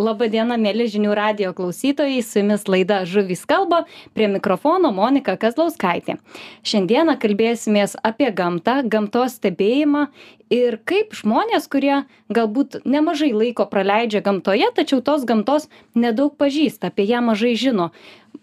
[0.00, 3.82] Labą dieną, mėly žinių radio klausytojai, su jumis laida Žuvys kalba,
[4.16, 6.16] prie mikrofono Monika Kazlauskaitė.
[6.64, 10.06] Šiandieną kalbėsimės apie gamtą, gamtos stebėjimą
[10.54, 11.98] ir kaip žmonės, kurie
[12.32, 17.90] galbūt nemažai laiko praleidžia gamtoje, tačiau tos gamtos nedaug pažįsta, apie ją mažai žino,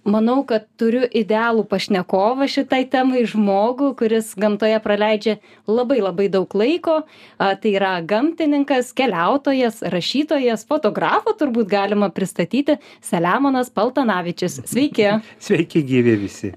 [0.07, 5.37] manau kad turiu idealų pašnekovą šitai temai žmogų kuris gamtoje praleidžia
[5.67, 7.01] labai labai daug laiko.
[7.37, 14.61] A tai yra gamtininkas keliautojas rašytojas fotografą turbūt galima pristatyti selemonas paltanavičius.
[14.67, 15.11] Sveiki.
[15.43, 16.53] Sveiki gyvi visi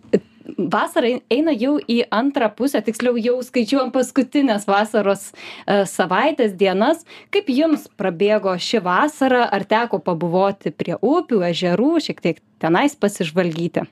[0.56, 7.04] vasara eina jau į antrą pusę tiksliau jau skaičiuojam paskutines vasaros e, savaitės dienas.
[7.34, 9.46] Kaip jums prabėgo ši vasara?
[9.50, 13.86] Ar teko pabuvoti prie upių ežerų šiek tiek tenais pasižvalgyti?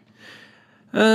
[0.89, 1.07] E,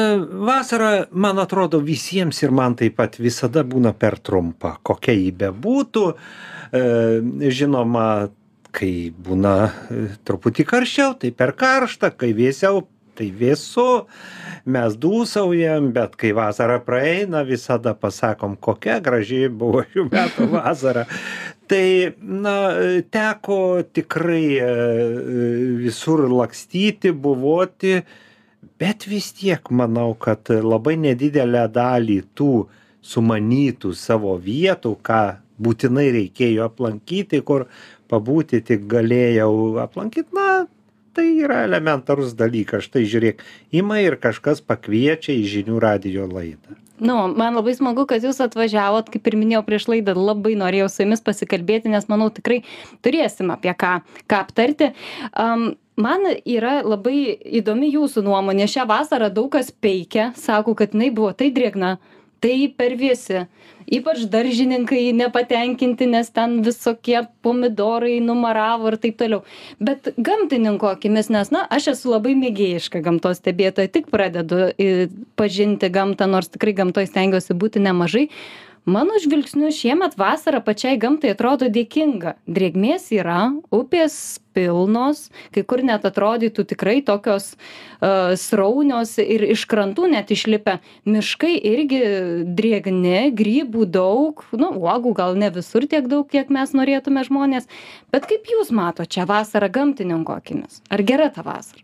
[0.45, 6.05] Vasara, man atrodo, visiems ir man taip pat visada būna per trumpa, kokia jį bebūtų.
[6.73, 6.83] E,
[7.49, 8.07] žinoma,
[8.73, 9.55] kai būna
[10.25, 12.85] truputį karščiau, tai per karšta, kai vėsiau,
[13.17, 14.05] tai vėsu
[14.65, 21.05] mes dūsaujam bet kai vasara praeina visada pasakom kokia graži buvo šių metų vasara.
[21.67, 21.87] Tai
[22.19, 22.55] na
[23.11, 23.57] teko
[23.95, 24.69] tikrai e,
[25.83, 27.97] visur lakstyti buvoti
[28.79, 32.53] bet vis tiek manau kad labai nedidelę dalį tų
[33.03, 35.23] sumanytų savo vietų ką
[35.63, 37.67] būtinai reikėjo aplankyti kur
[38.11, 39.51] pabūti tik galėjau
[39.83, 40.65] aplankyt na
[41.13, 42.87] tai yra elementarus dalykas.
[42.89, 43.43] Štai žiūrėk
[43.75, 46.79] ima ir kažkas pakviečia į žinių radijo laidą.
[47.03, 51.01] Nu man labai smagu kad jūs atvažiavot kaip ir minėjau prieš laidą labai norėjau su
[51.03, 52.61] jumis pasikalbėti nes manau tikrai
[53.03, 53.95] turėsim apie ką
[54.29, 54.93] ką aptarti.
[55.33, 58.67] Am man yra labai įdomi jūsų nuomonė.
[58.69, 61.97] Šią vasarą daug kas peikia sako kad jinai buvo tai drėgna
[62.43, 63.45] tai per vėsi
[63.93, 69.43] ypač daržininkai nepatenkinti nes ten visokie pomidorai numaravo ir taip toliau.
[69.83, 74.69] Bet gamtininko akimis nes na aš esu labai mėgėjiška gamtos stebėtoja tik pradedu
[75.39, 78.29] pažinti gamtą nors tikrai gamtoj stengiuosi būti nemažai
[78.85, 82.35] mano žvilgsniu šiemet vasara pačiai gamtai atrodo dėkinga.
[82.47, 87.53] Drėgmės yra upės pilnos kai kur net atrodytų tikrai tokios
[88.03, 90.77] a sraunios ir iš krantų net išlipę.
[91.09, 92.01] Miškai irgi
[92.57, 94.43] drėgni grybų daug.
[94.51, 97.69] Nu uogų gal ne visur tiek daug kiek mes norėtume žmonės.
[98.13, 100.83] Bet kaip jūs matot šią vasarą gamtininko akimis?
[100.93, 101.81] Ar gera ta vasara?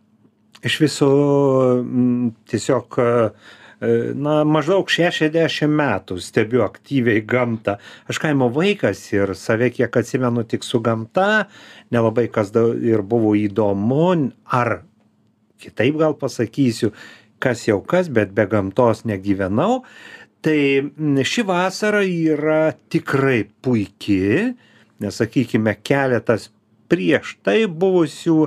[0.59, 1.07] Iš viso
[2.51, 3.29] tiesiog E,
[3.79, 7.77] na maždaug šešiasdešim metų stebiu aktyviai gamtą.
[8.11, 11.47] Aš kaimo vaikas ir save kiek atsimenu tik su gamta.
[11.93, 14.81] Nelabai kas da ir buvo įdomu ar
[15.59, 16.91] kitaip gal pasakysiu
[17.39, 19.83] kas jau kas bet be gamtos negyvenau.
[20.43, 20.59] Tai
[21.27, 24.55] ši vasara yra tikrai puiki
[24.99, 26.49] nes sakykime keletas
[26.89, 28.37] prieš tai buvusių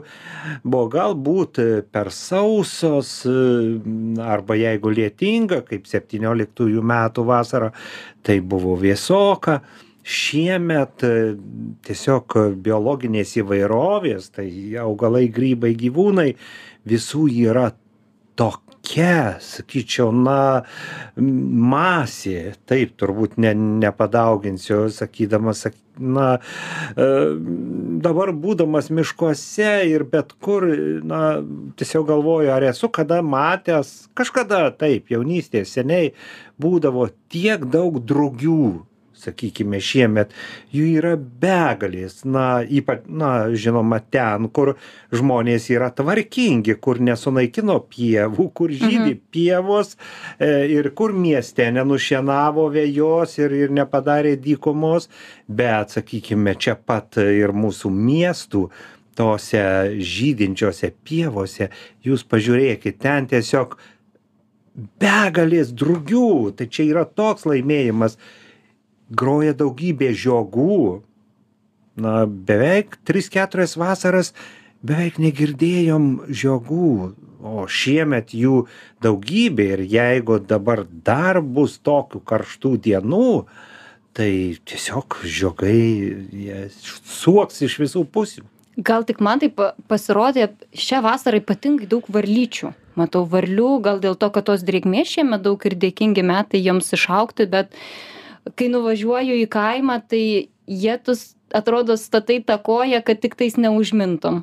[0.64, 1.60] buvo galbūt
[1.94, 3.14] per sausos
[4.22, 7.72] arba jeigu lietinga kaip septynioliktųjų metų vasara
[8.26, 9.60] tai buvo vėsoka.
[10.03, 11.04] Šiemet
[11.86, 14.48] tiesiog biologinės įvairovės tai
[14.82, 16.32] augalai grybai gyvūnai
[16.91, 17.69] visų yra
[18.34, 18.72] tokia
[19.41, 20.65] sakyčiau na
[21.16, 25.66] masė taip turbūt ne nepadauginsiu sakydamas
[25.98, 26.28] na
[26.97, 27.06] e,
[28.03, 30.66] dabar būdamas miškuose ir bet kur
[31.04, 31.42] na
[31.76, 36.15] tiesiog galvoju ar esu kada matęs kažkada taip jaunystėje seniai
[36.60, 38.87] būdavo tiek daug drugių
[39.18, 40.32] sakykime šiemet
[40.74, 42.22] jų yra begalės.
[42.24, 44.74] Na ypač na žinoma ten kur
[45.14, 49.94] žmonės yra tvarkingi kur nesunaikino pievų kur žydi pievos
[50.38, 55.08] e, ir kur mieste nenušienavo vejos ir ir nepadarė dykumos.
[55.48, 58.66] Bet sakykime čia pat ir mūsų miestų
[59.18, 59.64] tose
[60.00, 61.68] žydinčiose pievose
[62.04, 63.76] jūs pažiūrėkit ten tiesiog
[65.02, 66.52] begalės drugių.
[66.56, 68.16] Tai čia yra toks laimėjimas
[69.12, 71.02] groja daugybė žiogų.
[72.02, 74.32] Na beveik tris keturias vasaras
[74.82, 76.94] beveik negirdėjom žiogų.
[77.42, 78.68] O šiemet jų
[79.03, 83.30] daugybė ir jeigu dabar dar bus tokių karštų dienų
[84.12, 88.44] tai tiesiog žiogai suoks iš visų pusių.
[88.76, 89.58] Gal tik man taip
[89.88, 92.72] pasirodė šią vasarą ypatingai daug varlyčių.
[92.97, 97.48] Matau varlių gal dėl to kad tos drėgmės šiemet daug ir dėkingi metai joms išaugti
[97.53, 97.72] bet
[98.59, 100.24] kai nuvažiuoju į kaimą tai
[100.66, 104.42] jie tus atrodo statai tą koją kad tiktais neužmintum.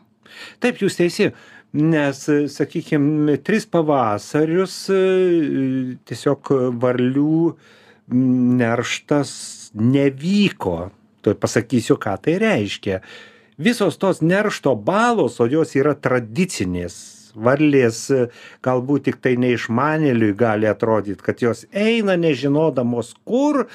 [0.62, 1.32] Taip jūs teisi
[1.74, 4.76] nes sakykim tris pavasarius
[6.10, 7.54] tiesiog varlių
[8.60, 9.32] nerštas
[9.78, 10.90] nevyko.
[11.22, 13.02] Tuoj pasakysiu ką tai reiškia.
[13.60, 18.06] Visos tos neršto balos o jos yra tradicinės varlės
[18.66, 23.66] galbūt tiktai neišmanėliui gali atrodyt kad jos eina nežinodamos kur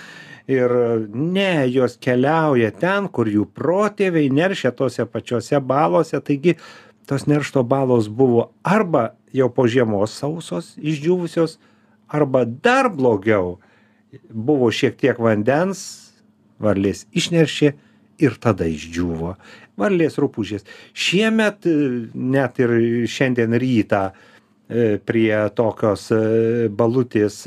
[0.50, 0.72] ir
[1.14, 6.20] ne jos keliauja ten kur jų protėviai neršia tose pačiose balose.
[6.20, 6.58] Taigi
[7.08, 11.58] tos neršto balos buvo arba jau po žiemos sausos išdžiūvusios
[12.08, 13.58] arba dar blogiau
[14.30, 16.12] buvo šiek tiek vandens
[16.62, 17.74] varlės išneršė
[18.22, 19.34] ir tada išdžiūvo
[19.80, 20.66] varlės rupūžės.
[20.94, 21.66] Šiemet
[22.14, 22.76] net ir
[23.10, 26.24] šiandien rytą e, prie tokios e,
[26.70, 27.44] balutės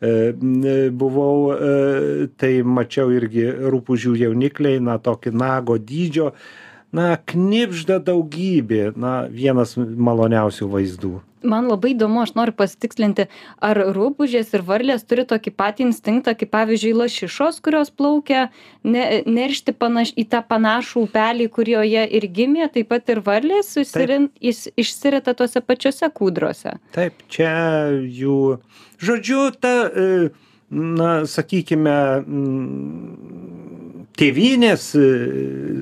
[0.00, 6.28] E, buvau, e, tai mačiau irgi rupūžių jaunikliai, na, tokį nago dydžio,
[6.94, 11.16] na, knipžda daugybė, na, vienas maloniausių vaizdų.
[11.46, 13.28] Man labai įdomu aš noriu pasitikslinti
[13.62, 18.48] ar rupūžės ir varlės turi tokį patį instinktą kaip pavyzdžiui lašišos kurios plaukia
[18.82, 24.32] ne neršti panaš į tą panašų upelį kurioje ir gimė taip pat ir varlės susirin
[24.40, 26.74] is išsirita tose pačiose kūdrose.
[26.96, 27.54] Taip čia
[28.02, 28.58] jų
[28.98, 30.30] žodžiu ta e,
[30.74, 31.98] na sakykime
[34.18, 35.08] tėvynės e,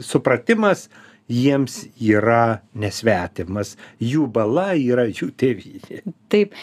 [0.04, 0.86] supratimas
[1.30, 3.74] jiems yra nesvetimas.
[4.02, 6.02] Jų bala yra jų tėvynė.
[6.32, 6.54] Taip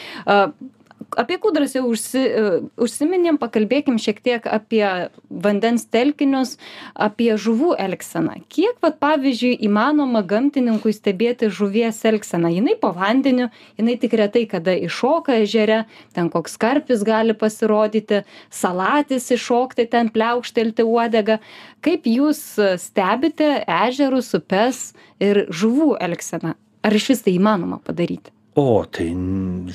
[1.19, 2.44] apie kūdras jau užsi e,
[2.81, 4.83] užsiminėm pakalbėkim šiek tiek apie
[5.30, 6.56] vandens telkinius
[6.94, 8.39] apie žuvų elgseną.
[8.54, 12.51] Kiek vat pavyzdžiui įmanoma gamtininkui stebėti žuvies elgseną?
[12.54, 13.50] Jinai po vandeniu
[13.80, 15.83] jinai tik retai kada iššoka ežere
[16.15, 18.24] ten koks karpis gali pasirodyti
[18.54, 21.39] salatis iššokti ten pliaukštelti uodega
[21.83, 22.45] kaip jūs
[22.81, 24.86] stebite ežerus upes
[25.24, 26.56] ir žuvų elgseną?
[26.83, 29.09] Ar išvis tai įmanoma padaryti o tai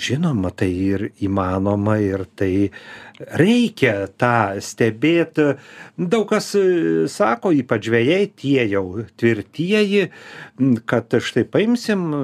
[0.07, 2.71] žinoma tai ir įmanoma ir tai
[3.19, 5.41] reikia tą stebėt.
[5.99, 8.85] Daug kas e, sako ypač žvejai tie jau
[9.19, 10.09] tvirtieji
[10.89, 12.21] kad štai paimsim e,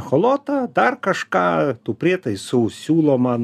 [0.00, 3.36] echolotą dar kažką tų prietaisų siūloma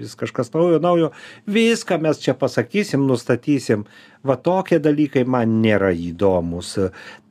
[0.00, 1.10] vis kažkas naujo naujo.
[1.50, 3.86] Viską mes čia pasakysim nustatysim.
[4.26, 6.74] Va tokie dalykai man nėra įdomūs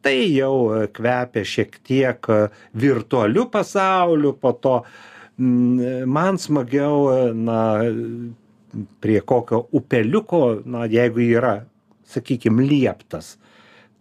[0.02, 2.30] tai jau kvepia šiek tiek
[2.74, 4.76] virtualiu pasauliu po to
[5.40, 7.60] man smagiau na
[9.02, 11.56] prie kokio upeliuko na jeigu yra
[12.10, 13.38] sakykim lieptas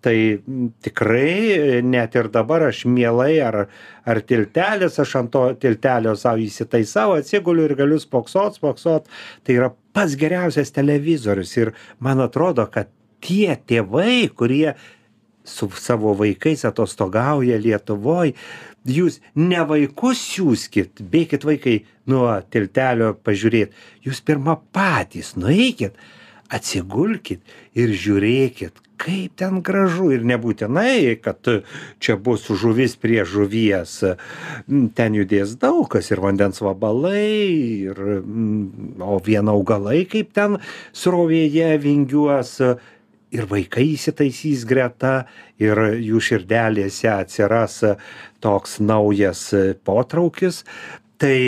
[0.00, 0.38] tai
[0.82, 3.66] tikrai net ir dabar aš mielai ar
[4.06, 9.08] ar tiltelis aš ant to tiltelio sau įsitaisau atsiguliu ir galiu spoksot spoksot.
[9.42, 14.76] Tai yra pats geriausias televizorius ir man atrodo kad tie tėvai kurie
[15.48, 18.34] su savo vaikais atostogauja lietuvoj.
[18.88, 23.74] Jūs ne vaikus siųskit bėkit vaikai nuo tiltelio pažiūrėt.
[24.06, 25.96] Jūs pirma patys nueikit
[26.48, 27.42] atsigulkit
[27.76, 30.10] ir žiūrėkit kaip ten gražu.
[30.14, 31.46] Ir nebūtinai kad
[32.02, 33.94] čia bus žuvis prie žuvies.
[34.98, 38.02] Ten judės daug kas ir vandens vabalai ir
[38.98, 40.58] o vien augalai kaip ten
[40.92, 42.58] srovėje vingiuos
[43.34, 45.26] ir vaikai įsitaisys greta
[45.60, 47.82] ir jų širdelėse atsiras
[48.44, 49.48] toks naujas
[49.84, 50.64] potraukis.
[51.18, 51.38] Tai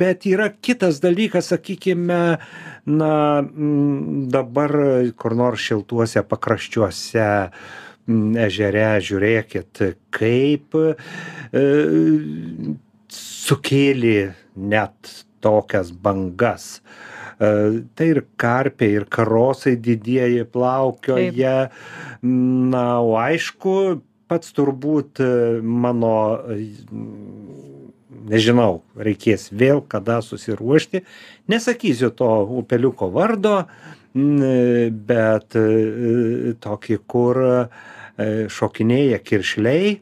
[0.00, 2.20] bet yra kitas dalykas sakykime
[2.88, 3.14] na
[4.32, 4.76] dabar
[5.20, 7.28] kur nors šiltuose pakraščiuose
[8.46, 9.82] ežere žiūrėkit
[10.16, 10.86] kaip e,
[13.12, 14.16] sukėlė
[14.56, 15.12] net
[15.44, 16.80] tokias bangas.
[16.80, 17.11] E,
[17.94, 21.70] tai ir karpiai ir karosai didieji plaukioja.
[22.22, 25.30] Na o aišku pats turbūt e,
[25.62, 26.12] mano
[26.52, 26.58] e,
[28.30, 31.02] nežinau reikės vėl kada susiruošti.
[31.52, 32.30] Nesakysiu to
[32.62, 33.64] upeliuko vardo
[34.12, 35.54] bet
[36.60, 37.38] tokį kur
[38.52, 39.94] šokinėja kiršliai.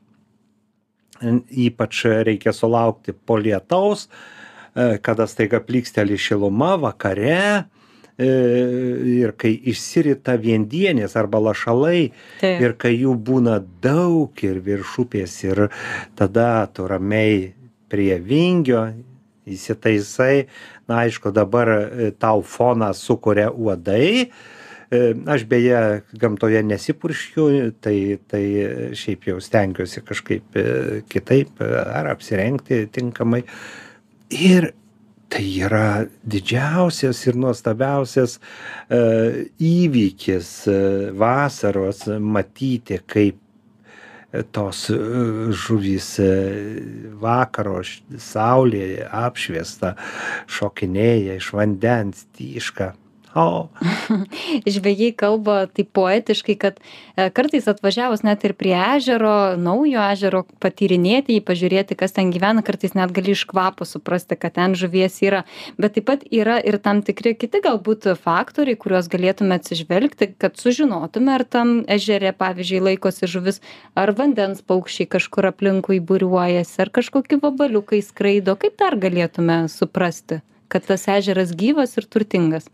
[1.66, 4.39] Ypač reikia sulaukti po lietaus E,
[5.02, 7.64] kada staiga plyksteli šiluma vakare
[8.18, 8.28] e,
[9.20, 12.10] ir kai išsirita viendienės arba lašalai
[12.42, 15.66] ir kai jų būna daug ir virš upės ir
[16.18, 17.50] tada tu ramiai
[17.90, 18.86] prie vingio
[19.50, 20.46] įsitaisai.
[20.86, 24.30] Na aišku dabar e, tau foną sukuria uodai.
[24.90, 27.44] Aš beje gamtoje nesipurškiu
[27.78, 28.42] tai tai
[28.98, 30.58] šiaip jau stengiuosi kažkaip
[31.06, 33.44] kitaip ar apsirengti tinkamai
[34.30, 34.72] ir
[35.30, 38.38] tai yra didžiausias ir nuostabiausias
[38.90, 38.99] e,
[39.62, 40.78] įvykis e,
[41.14, 43.38] vasaros matyti, kaip
[44.54, 44.99] tos e,
[45.54, 46.08] žuvys
[47.22, 47.78] vakaro
[48.30, 49.94] saulėje apšviesta
[50.58, 52.92] šokinėja iš vandens tyška
[53.34, 53.68] o
[54.75, 61.37] žvejai kalba taip poetiškai, kad e, kartais atvažiavus net ir prie ežero, naujo ežero, patyrinėti
[61.37, 65.44] jį, pažiūrėti, kas ten gyvena, kartais net gali iš kvapo suprasti, kad ten žuvies yra.
[65.78, 71.34] Bet taip pat yra ir tam tikri kiti galbūt faktoriai, kuriuos galėtume atsižvelgti, kad sužinotume,
[71.38, 73.62] ar tam ežere, pavyzdžiui, laikosi žuvis,
[73.94, 78.58] ar vandens paukščiai kažkur aplinkui būriuojasi, ar kažkokie vabaliukai skraido.
[78.60, 80.42] Kaip dar galėtume suprasti?
[80.70, 82.68] kad tas ežeras gyvas ir turtingas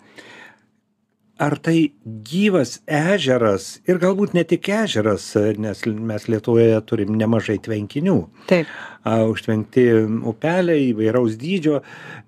[1.37, 1.93] ar tai
[2.25, 5.29] gyvas ežeras ir galbūt ne tik ežeras
[5.61, 8.19] nes mes lietuvoje turim nemažai tvenkinių.
[8.49, 8.71] Taip.
[9.07, 9.85] A užtvenkti
[10.27, 11.83] upeliai įvairaus dydžio.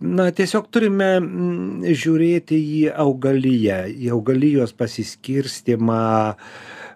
[0.05, 1.17] Na tiesiog turime
[1.89, 6.03] žiūrėti į augaliją į augalijos pasiskirstymą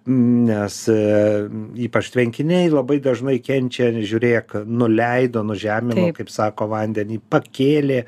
[0.06, 1.02] nes e,
[1.86, 8.00] ypač tvenkiniai labai dažnai kenčia žiūrėk nuleido nužemino kaip sako vandenį pakėlė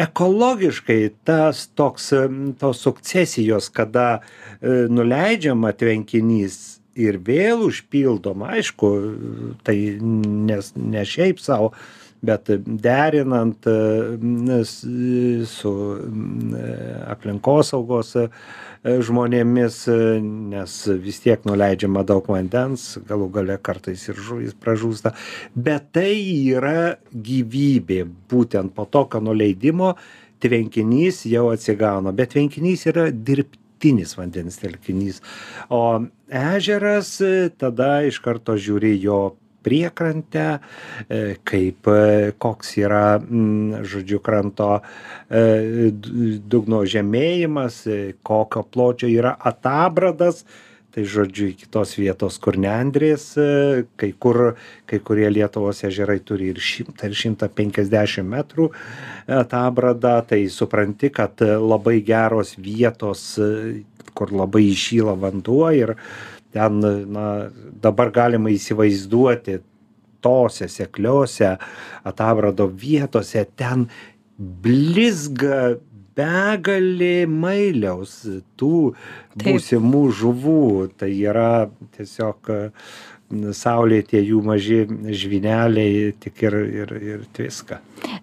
[0.00, 2.12] ekologiškai tas toks
[2.58, 8.90] tos sukcesijos kada e, nuleidžiama tvenkinys ir vėl užpildoma aišku
[9.66, 11.72] tai nes ne šiaip sau
[12.24, 14.60] bet derinant e,
[15.48, 16.68] su e,
[17.14, 18.14] aplinkosaugos
[18.84, 19.76] žmonėmis
[20.24, 25.14] nes vis tiek nuleidžiama daug vandens galų gale kartais ir žuvys pražūsta
[25.54, 26.12] bet tai
[26.52, 28.04] yra gyvybė.
[28.30, 29.94] Būtent po tokio nuleidimo
[30.44, 35.22] tvenkinys jau atsigauna bet tvenkinys yra dirbtinis vandens telkinys.
[35.72, 37.16] O ežeras
[37.60, 40.58] tada iš karto žiūri jo priekrantę,
[41.08, 43.06] e, kaip e, koks yra,
[43.84, 45.90] žodžiu, kranto e,
[46.38, 47.82] dugno žemėjimas,
[48.26, 50.44] kokio pločio yra atabradas.
[50.94, 53.24] Tai žodžiu, iki tos vietos, kur nendrės,
[53.98, 54.52] kai, kur,
[54.86, 58.68] kai kurie Lietuvos ežerai turi ir 100 ir 150 metrų
[59.40, 63.24] atabradą, tai supranti, kad labai geros vietos,
[64.14, 65.96] kur labai išyla vanduo ir,
[66.54, 66.80] ten
[67.14, 67.28] na
[67.82, 69.58] dabar galima įsivaizduoti
[70.24, 71.56] tose sekliose
[72.06, 73.88] atabrado vietose ten
[74.38, 75.74] blizga
[76.14, 78.20] begalė mailiaus
[78.58, 78.94] tų
[79.42, 80.66] būsimų žuvų.
[80.98, 82.52] Tai yra tiesiog
[83.56, 84.82] saulėtie jų maži
[85.22, 87.80] žvyneliai tik ir ir ir tviska.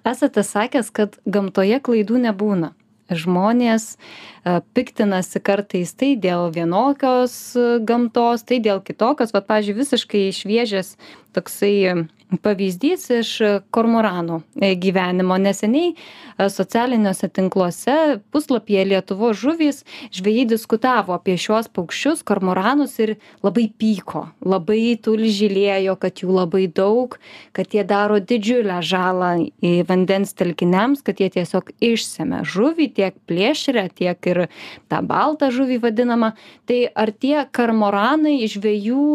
[0.08, 2.76] Esate sakęs kad gamtoje klaidų nebūna.
[3.12, 3.98] Žmonės
[4.46, 9.34] piktinasi kartais tai dėl vienokios e, gamtos, tai dėl kitokios.
[9.36, 10.96] Vat, pavyzdžiui, visiškai šviežias
[11.36, 12.08] toksai
[12.40, 13.32] pavyzdys iš
[13.76, 15.36] kormoranų e, gyvenimo.
[15.42, 17.96] Neseniai e, socialiniuose tinkluose
[18.32, 19.82] puslapyje Lietuvo žuvys
[20.16, 27.18] žvėjai diskutavo apie šiuos paukščius, kormoranus ir labai pyko, labai tulžylėjo, kad jų labai daug,
[27.58, 29.34] kad jie daro didžiulę žalą
[29.64, 34.44] į vandens telkiniams, kad jie tiesiog išsėmė žuvį, tiek plėšrę, tiek ir
[34.92, 36.34] tą baltą žuvį vadinamą.
[36.70, 39.08] Tai ar tie kormoranai žvėjų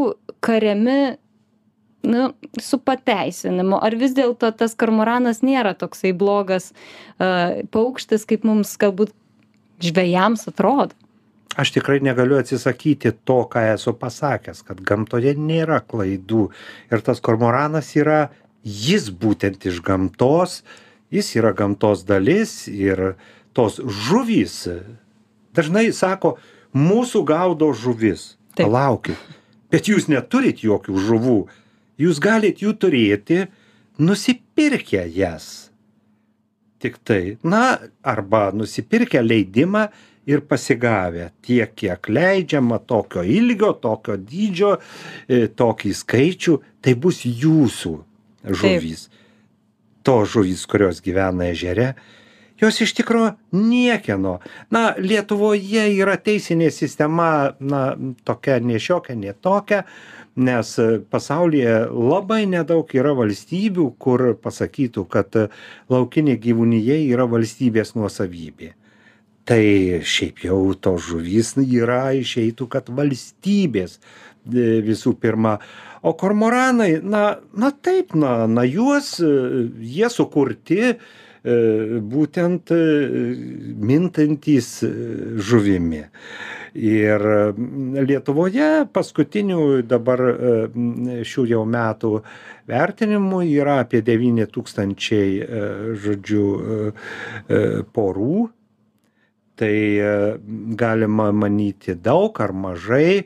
[0.44, 1.16] kariami
[2.06, 2.28] nu
[2.62, 9.11] su pateisinimu ar vis dėlto tas kormoranas nėra toksai blogas a, paukštis, kaip mums galbūt
[9.82, 10.94] žvėjams atrodo?
[11.56, 16.50] Aš tikrai negaliu atsisakyti to, ką esu pasakęs, kad gamtoje nėra klaidų.
[16.92, 18.26] Ir tas kormoranas yra,
[18.61, 20.61] jis būtent iš gamtos,
[21.08, 23.14] jis yra gamtos dalis ir
[23.56, 24.66] tos žuvys
[25.56, 26.36] dažnai sako,
[26.76, 28.34] mūsų gaudo žuvis.
[28.56, 29.16] Palaukit.
[29.72, 31.40] Bet jūs neturit jokių žuvų
[32.00, 33.44] jūs galit jų turėti
[33.98, 35.70] nusipirkę jas.
[36.82, 39.86] Tik tai, na, arba nusipirkę leidimą
[40.28, 44.75] ir pasigavę tiek, kiek leidžiama, tokio ilgio, tokio dydžio,
[45.28, 47.94] e, tokį skaičių, tai bus jūsų
[48.44, 49.06] žuvys.
[49.06, 49.22] Taip.
[50.06, 51.94] To žuvys, kurios gyvena ežere,
[52.60, 54.38] jos iš tikro niekieno.
[54.72, 57.88] Na, Lietuvoje yra teisinė sistema, na,
[58.25, 59.84] tokia nešiokia, netokia,
[60.36, 65.46] nes e, pasaulyje labai nedaug yra valstybių kur pasakytų kad e,
[65.92, 68.75] laukinė gyvūnija yra valstybės nuosavybė
[69.48, 69.62] tai
[70.04, 75.56] šiaip jau tos žuvys yra išeitų kad valstybės e, visų pirma
[76.02, 80.98] o kormoranai na na taip na na juos jie sukurti
[81.47, 82.73] būtent
[83.91, 84.69] mintantys
[85.49, 86.03] žuvimi.
[86.76, 87.25] Ir
[88.09, 90.23] lietuvoje paskutinių dabar
[91.31, 92.12] šių jau metų
[92.69, 96.47] vertinimų yra apie devyni tūkstančiai žodžiu
[97.97, 98.47] porų.
[99.57, 99.76] Tai
[100.76, 103.25] galima manyti daug ar mažai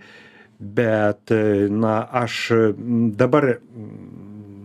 [0.60, 1.32] bet
[1.72, 2.52] na aš
[3.16, 3.56] dabar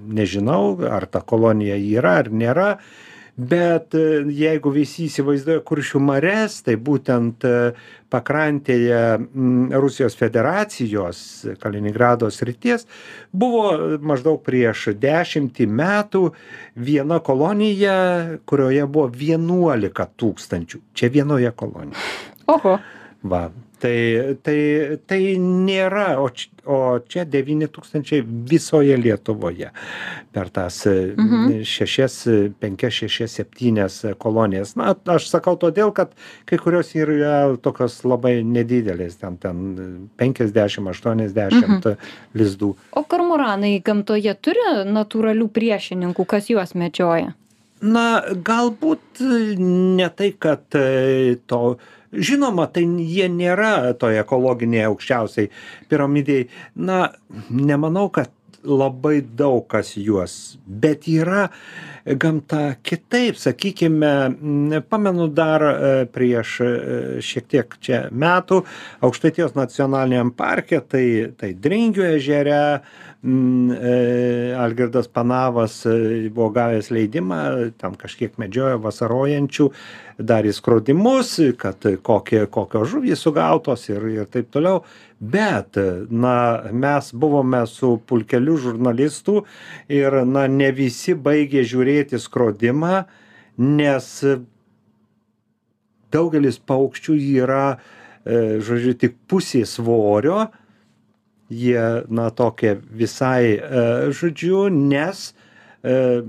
[0.06, 2.70] nežinau ar ta kolonija yra ar nėra
[3.36, 7.74] bet e, jeigu visi įsivaizduoja kuršių marias tai būtent e,
[8.13, 9.01] pakrantėje
[9.75, 11.20] rusijos federacijos
[11.60, 12.88] kaliningrado srities
[13.36, 16.24] buvo maždaug prieš dešimtį metų
[16.80, 17.98] viena kolonija
[18.48, 20.82] kurioje buvo vienuolika tūkstančių.
[20.96, 22.10] Čia vienoje kolonijoj.
[22.56, 22.80] Oho.
[23.25, 23.48] Va
[23.86, 24.60] tai tai
[25.06, 29.68] tai nėra o č o čia devyni tūkstančiai visoje lietuvoje
[30.34, 31.62] per tas Mhm.
[31.62, 32.15] šešias
[32.60, 34.74] penkias šešias septynias kolonijas.
[34.75, 36.15] Na aš sakau todėl kad
[36.50, 41.86] kai kurios yra tokios labai nedidelės ten ten penkiasdešim aštuoniasdešimt
[42.34, 42.74] lizdų.
[42.98, 47.36] O kormoranai gamtoje turi natūralių priešininkų kas juos medžioja?
[47.82, 49.22] Na galbūt
[49.60, 51.77] ne tai kad e, to
[52.15, 55.51] žinoma tai jie nėra toj ekologinėj aukščiausioj
[55.91, 56.48] piramidėj.
[56.75, 57.10] Na
[57.50, 58.34] nemanau kad
[58.65, 61.48] labai daug kas juos bet yra
[62.05, 63.38] gamta kitaip.
[63.39, 66.69] Sakykime pamenu dar e, prieš e,
[67.25, 68.62] šiek tiek čia metų
[69.05, 71.05] aukštaitijos nacionaliniam parke tai
[71.39, 72.62] tai dringių ežere
[74.58, 77.39] algirdas panavas e, buvo gavęs leidimą
[77.82, 79.70] ten kažkiek medžiojo vasarojančių
[80.22, 84.84] darė skrodimus kad kokie kokios žuvys sugautos ir ir taip toliau.
[85.20, 85.79] Bet
[86.12, 86.38] na
[86.72, 89.41] mes buvome su pulkeliu žurnalistų
[89.89, 93.05] ir na ne visi baigė žiūrėti skrodimą
[93.58, 94.12] nes
[96.13, 100.46] daugelis paukščių yra e, žodžiu tik pusė svorio
[101.50, 103.60] jie na tokie visai e,
[104.14, 105.34] žodžiu nes
[105.84, 106.22] e,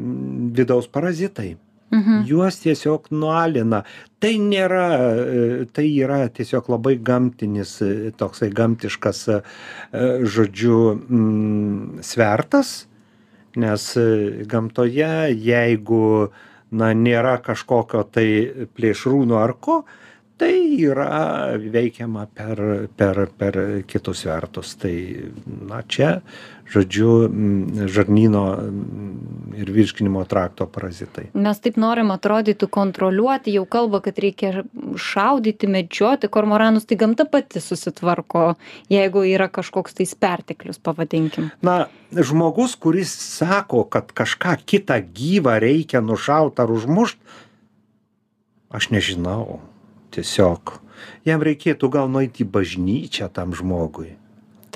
[0.52, 1.56] vidaus parazitai
[1.92, 2.24] mhm.
[2.28, 3.82] juos tiesiog nualina
[4.20, 7.78] tai nėra e, tai yra tiesiog labai gamtinis
[8.20, 9.22] toksai gamtiškas
[10.36, 12.86] žodžiu mm, svertas
[13.56, 13.92] nes
[14.44, 16.28] gamtoje jeigu
[16.76, 18.28] na nėra kažkokio tai
[18.76, 19.84] plėšrūno ar ko
[20.36, 24.74] tai yra veikiama per per per kitus svertus.
[24.76, 24.94] Tai
[25.68, 26.20] na čia
[26.66, 27.10] žodžiu
[27.86, 28.42] žarnyno
[29.56, 31.28] ir virškinimo trakto parazitai.
[31.38, 34.64] Mes taip norim atrodytų kontroliuoti jau kalba kad reikia
[34.98, 36.28] šaudyti medžioti.
[36.32, 38.56] Kormoranus tai gamta pati susitvarko
[38.92, 41.48] jeigu yra kažkoks tais perteklius pavadinkim.
[41.62, 47.18] Na žmogus kuris sako kad kažką kitą gyvą reikia nušaut ar užmušt
[48.76, 49.60] aš nežinau
[50.16, 50.78] tiesiog.
[51.28, 54.14] Jam reikėtų gal nueit į bažnyčią tam žmogui.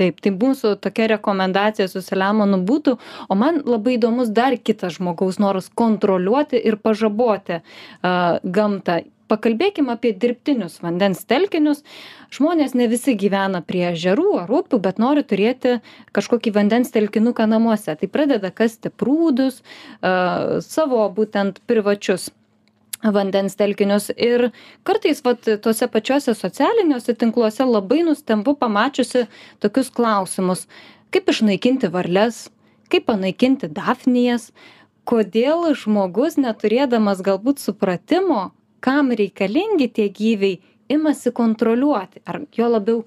[0.00, 2.96] Taip tai mūsų tokia rekomendacija su saliamonu būtų
[3.29, 9.03] o man labai įdomus dar kitas žmogaus noras kontroliuoti ir pažaboti a, gamtą.
[9.31, 11.85] Pakalbėkim apie dirbtinius vandens telkinius.
[12.35, 15.76] Žmonės ne visi gyvena prie ežerų ar upių bet nori turėti
[16.16, 17.94] kažkokį vandens telkinuką namuose.
[17.94, 22.31] Tai pradeda kasti prūdus a, savo būtent privačius
[23.03, 24.51] vandens telkinius ir
[24.85, 29.27] kartais vat tuose pačiuose socialiniuose tinkluose labai nustembu pamačiusi
[29.61, 30.67] tokius klausimus.
[31.11, 32.49] Kaip išnaikinti varles?
[32.91, 34.51] Kaip panaikinti dafnijas?
[35.09, 38.51] Kodėl žmogus neturėdamas galbūt supratimo
[38.85, 40.61] kam reikalingi tie gyviai
[40.93, 42.23] imasi kontroliuoti?
[42.27, 43.05] Ar juo labiau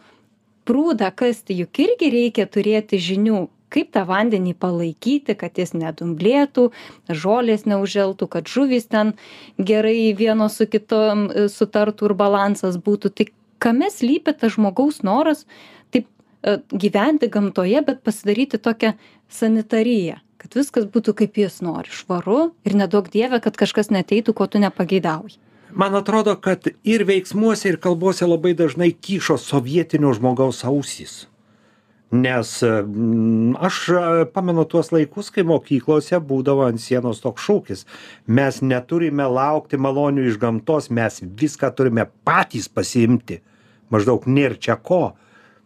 [0.67, 1.60] prūdą kasti?
[1.62, 6.69] Juk irgi reikia turėti žinių kaip tą vandenį palaikyti kad jis nedumblėtų
[7.09, 9.13] žolės neužželtų kad žuvys ten
[9.57, 13.13] gerai vienos su kitom e, sutartų ir balansas būtų.
[13.13, 13.29] Tai
[13.63, 15.45] kame slypi tas žmogaus noras
[15.93, 18.93] taip e, gyventi gamtoje bet pasidaryti tokią
[19.29, 24.47] sanitariją kad viskas būtų kaip jis nori švaru ir neduok dieve kad kažkas neateitų ko
[24.51, 25.39] tu nepageidauji.
[25.73, 31.23] Man atrodo kad ir veiksmuose ir kalbose labai dažnai kyšo sovietinio žmogaus ausys
[32.13, 37.84] nes mm, aš e, pamenu tuos laikus kai mokyklose būdavo ant sienos toks šūkis.
[38.28, 43.41] Mes neturime laukti malonių iš gamtos mes viską turime patys pasiimti.
[43.93, 45.13] Maždaug nėr čia ko.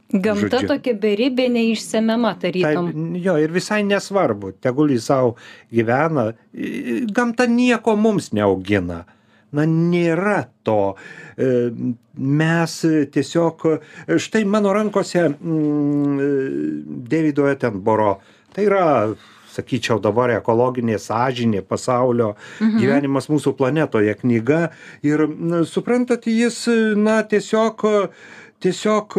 [0.08, 0.70] Gamta Žodžiu.
[0.72, 2.92] tokia beribė neišsemiama tarytum.
[2.94, 5.34] Taip, jo, ir visai nesvarbu, tegul jis savo
[5.74, 6.30] gyvena,
[7.12, 9.04] gamta nieko mums neaugina.
[9.58, 10.94] Na, nėra to.
[11.38, 11.52] E,
[12.18, 12.74] Mes
[13.14, 13.62] tiesiog,
[14.18, 18.16] štai mano rankose mm, Davido Etenboro,
[18.56, 18.86] tai yra,
[19.54, 22.80] sakyčiau, dabar ekologinė sąžinė pasaulio Mhm.
[22.82, 24.64] gyvenimas mūsų planetoje knyga.
[25.06, 25.28] Ir
[25.70, 26.64] suprantat, jis,
[26.98, 27.86] na, tiesiog
[28.58, 29.14] tiesiog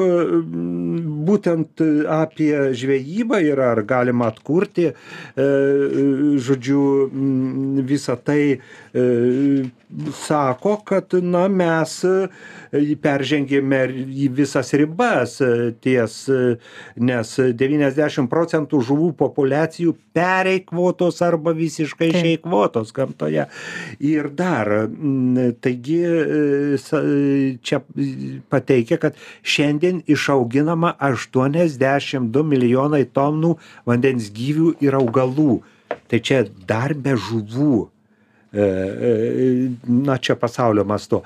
[1.28, 4.90] būtent apie žvejybą ir ar galima atkurti,
[6.48, 6.82] žodžiu,
[7.88, 8.42] visą tai
[10.26, 11.94] sako, kad na, mes
[13.02, 15.38] peržengėme į visas ribas
[15.84, 16.16] ties,
[17.00, 17.30] nes
[17.62, 23.46] 90 procentų žuvų populiacijų pereikvotos arba visiškai išeikvotos gamtoje.
[24.04, 24.72] Ir dar,
[25.64, 26.00] taigi
[27.64, 27.80] čia
[28.52, 33.54] pateikia, kad šiandien išauginama 82 milijonai tonų
[33.88, 35.60] vandens gyvių ir augalų.
[36.08, 37.88] Tai čia dar be žuvų.
[40.08, 41.22] Na, čia pasaulio mastu.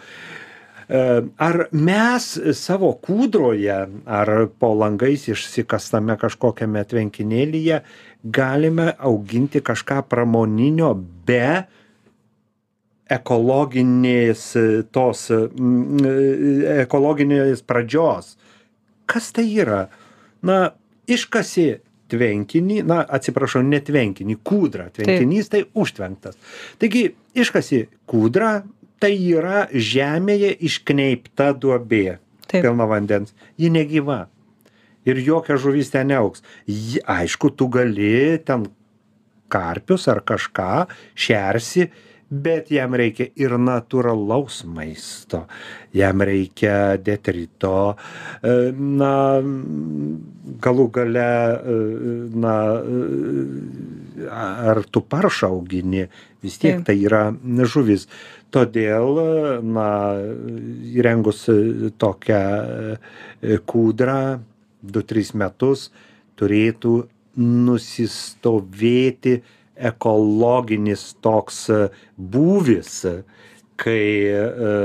[0.92, 2.24] Ar mes
[2.58, 7.78] savo kūdroje ar po langais išsikastame kažkokiame tvenkinėlyje
[8.24, 10.92] galime auginti kažką pramoninio
[11.26, 11.62] be
[13.12, 14.44] ekologinės
[14.92, 15.30] tos
[16.82, 18.36] ekologinės pradžios?
[19.12, 19.86] Kas tai yra?
[20.46, 20.72] Na,
[21.10, 21.66] iškasi
[22.12, 24.88] tvenkinį, na, atsiprašau, ne tvenkinį, kūdrą.
[24.96, 26.38] Tvenkinys tai užtvenktas.
[26.80, 28.52] Taigi, iškasi kūdrą,
[29.02, 32.18] tai yra žemėje iškneipta duobė.
[32.46, 32.60] Taip.
[32.60, 33.32] Pilna vandens.
[33.60, 34.26] Ji negyva.
[35.08, 36.44] Ir jokia žuvis ten neauks.
[36.68, 38.68] Ji, aišku, tu gali ten
[39.52, 40.86] karpius ar kažką
[41.18, 41.88] šersi,
[42.32, 45.44] bet jam reikia ir natūralaus maisto,
[45.92, 49.40] jam reikia detrito, e, na,
[50.64, 51.76] galų gale, e,
[52.44, 56.06] na, e, ar tu paršą augini,
[56.42, 57.26] vis tiek tai yra
[57.68, 58.08] žuvis.
[58.52, 59.16] Todėl,
[59.64, 59.88] na,
[60.92, 61.46] įrengus
[62.00, 62.40] tokią
[63.64, 64.18] kūdrą,
[64.84, 65.86] 2-3 metus
[66.36, 66.92] turėtų
[67.40, 69.38] nusistovėti
[69.76, 71.80] ekologinis toks e,
[72.16, 72.92] būvis,
[73.82, 74.76] kai, e,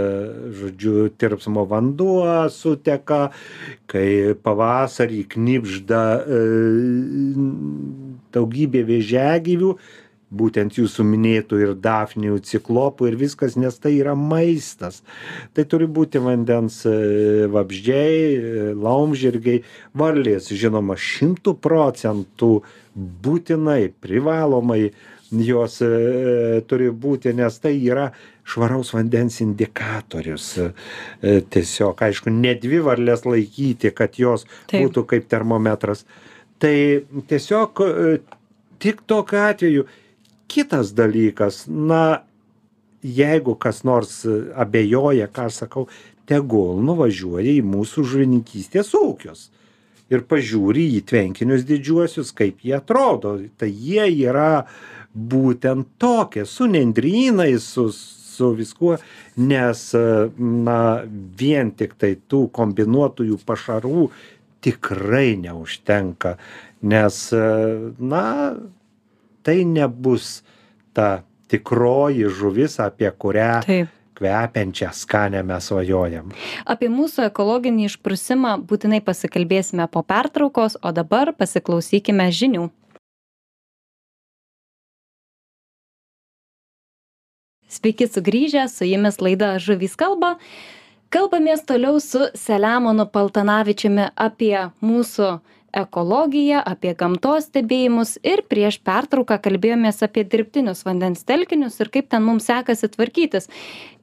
[0.58, 3.28] žodžiu, tirpsmo vanduo suteka,
[3.92, 6.42] kai pavasarį knipžda e,
[8.36, 9.78] daugybė vėžiagyvių,
[10.28, 15.00] būtent jūsų minėtų ir dafnijų ciklopų ir viskas, nes tai yra maistas.
[15.56, 16.82] Tai turi būti vandens
[17.54, 19.62] vabždžiai, laumžirgiai,
[19.96, 22.52] varlės, žinoma, šimtų procentų
[22.98, 24.92] būtinai, privalomai
[25.32, 28.08] jos e, turi būti, nes tai yra
[28.48, 30.48] švaraus vandens indikatorius.
[30.58, 30.70] E,
[31.52, 34.86] tiesiog, aišku, ne dvi varlės laikyti, kad jos Taip.
[34.86, 36.06] būtų kaip termometras.
[36.62, 36.76] Tai
[37.30, 38.18] tiesiog e,
[38.82, 39.88] tik tokiu atveju.
[40.48, 42.22] Kitas dalykas, na,
[43.04, 44.22] jeigu kas nors
[44.56, 45.84] abejoja, ką aš sakau,
[46.28, 49.50] tegul nuvažiuoja į mūsų žuvininkystės ūkius
[50.14, 53.38] ir pažiūri į tvenkinius didžiuosius, kaip jie atrodo.
[53.60, 54.68] Tai jie yra
[55.14, 58.98] būtent tokie, su nendrynais, su, su viskuo,
[59.42, 59.84] nes,
[60.38, 60.80] na,
[61.40, 64.08] vien tik tai tų kombinuotųjų pašarų
[64.66, 66.38] tikrai neužtenka,
[66.86, 68.26] nes, na,
[69.48, 70.42] tai nebus
[70.98, 76.34] ta tikroji žuvis, apie kurią Taip kvepiančią skanią mes svajojam.
[76.66, 82.68] Apie mūsų ekologinį išprusimą būtinai pasikalbėsime po pertraukos, o dabar pasiklausykime žinių.
[87.68, 90.38] Sveiki sugrįžę, su jumis laida Žuvys kalba.
[91.12, 95.28] Kalbamės toliau su Selemonu Paltanavičiumi apie mūsų
[95.76, 102.24] ekologiją apie gamtos stebėjimus ir prieš pertrauką kalbėjomės apie dirbtinius vandens telkinius ir kaip ten
[102.26, 103.50] mums sekasi tvarkytis.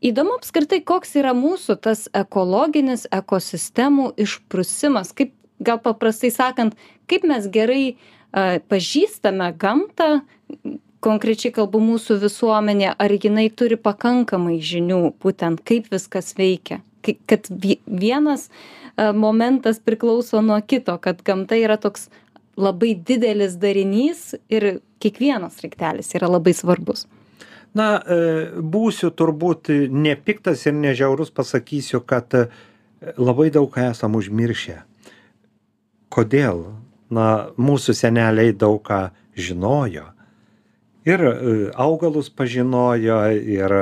[0.04, 5.14] Įdomu apskritai koks yra mūsų tas ekologinis ekosistemų išprusimas.
[5.16, 5.32] Kaip
[5.64, 6.76] gal paprastai sakant
[7.10, 7.96] kaip mes gerai
[8.32, 10.24] a, pažįstame gamtą
[11.04, 16.80] konkrečiai kalbu mūsų visuomenė ar jinai turi pakankamai žinių būtent kaip viskas veikia
[17.26, 17.50] kad
[17.86, 18.48] vienas
[18.96, 22.08] E, momentas priklauso nuo kito, kad gamta yra toks
[22.56, 27.08] labai didelis darinys ir kiekvienas raiktelis yra labai svarbus.
[27.74, 28.18] Na, e,
[28.54, 32.46] būsiu turbūt nepiktas ir nežiaurus, pasakysiu, kad e,
[33.18, 34.78] labai daug esam užmiršę.
[36.14, 36.62] Kodėl?
[37.10, 40.06] Na, mūsų seneliai daug ką žinojo.
[41.04, 41.20] Ir
[41.74, 43.74] augalus pažinojo, ir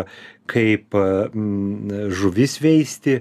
[0.51, 0.97] kaip
[2.23, 3.21] žuvis veisti,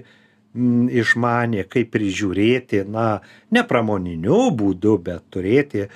[0.52, 5.88] išmanė, kaip prižiūrėti, na, ne pramoniniu būdu, bet turėti e,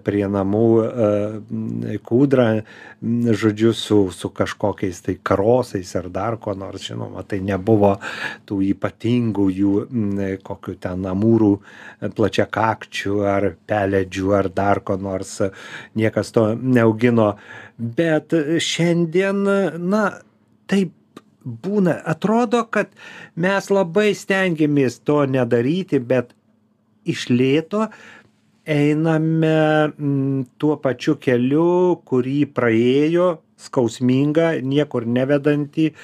[0.00, 0.62] prie namų
[2.08, 2.46] kūdrą,
[3.42, 7.98] žodžiu, su, su kažkokiais tai karosais ar dar ko nors, žinoma, tai nebuvo
[8.48, 9.74] tų ypatingų jų,
[10.48, 15.36] kokiu ten amūrų e, plačiakakčių ar peledžių ar dar ko nors,
[15.92, 17.34] niekas to neaugino.
[17.76, 18.32] Bet
[18.64, 19.44] šiandien,
[19.76, 20.04] na,
[20.70, 20.94] taip
[21.44, 21.96] būna.
[22.04, 22.92] Atrodo kad
[23.34, 26.34] mes labai stengiamės to nedaryti bet
[27.08, 27.88] iš lėto
[28.70, 29.54] einame
[29.98, 33.30] m, tuo pačiu keliu kurį praėjo
[33.60, 35.94] skausmingą niekur nevedantį e,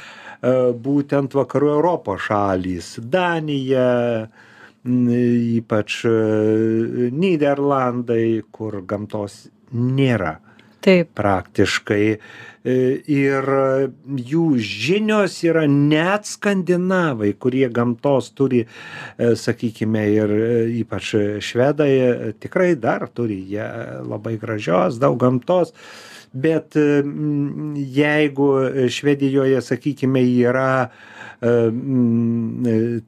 [0.86, 2.96] būtent vakarų europos šalys.
[3.00, 3.86] Danija
[4.86, 6.16] ypač e,
[7.12, 10.36] nyderlandai kur gamtos nėra
[10.86, 11.08] Taip.
[11.18, 12.04] praktiškai.
[12.66, 12.74] E,
[13.06, 13.46] Ir
[14.30, 20.48] jų žinios yra net skandinavai, kurie gamtos turi, e, sakykime, ir e,
[20.80, 21.12] ypač
[21.46, 23.66] švedai tikrai dar turi jie
[24.02, 25.74] labai gražios, daug gamtos.
[26.36, 28.48] Bet jeigu
[28.92, 30.90] Švedijoje, sakykime, yra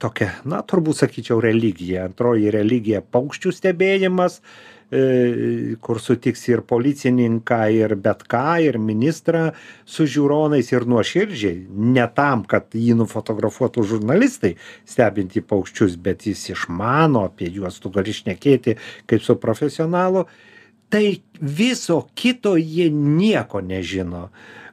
[0.01, 4.41] tokia, na, turbūt sakyčiau, religija, antroji religija- paukščių stebėjimas,
[4.88, 9.51] kur sutiksi ir policininką ir bet ką ir ministrą
[9.85, 11.66] su žiūronais ir nuoširdžiai.
[11.68, 14.55] Ne tam kad jį nufotografuotų žurnalistai
[14.88, 20.24] stebintį paukščius bet jis išmano apie juos tu gali šnekėti kaip su profesionalu.
[20.88, 21.05] Tai
[21.37, 24.31] viso kito jie nieko nežino.